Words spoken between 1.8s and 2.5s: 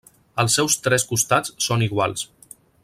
iguals.